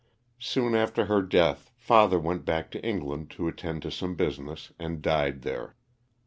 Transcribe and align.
Soon 0.39 0.73
after 0.73 1.05
her 1.05 1.21
death 1.21 1.69
father 1.77 2.17
went 2.19 2.43
back 2.43 2.71
to 2.71 2.83
England 2.83 3.29
to 3.29 3.47
attend 3.47 3.83
to 3.83 3.91
some 3.91 4.15
business 4.15 4.73
and 4.79 4.99
died 4.99 5.43
there. 5.43 5.75